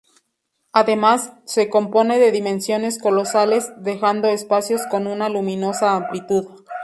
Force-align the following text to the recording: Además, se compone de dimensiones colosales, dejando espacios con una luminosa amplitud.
Además, 0.73 1.33
se 1.45 1.69
compone 1.69 2.17
de 2.17 2.31
dimensiones 2.31 2.97
colosales, 2.97 3.71
dejando 3.77 4.29
espacios 4.29 4.87
con 4.87 5.05
una 5.05 5.29
luminosa 5.29 5.95
amplitud. 5.95 6.65